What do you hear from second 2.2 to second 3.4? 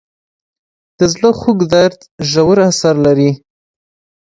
ژور اثر لري.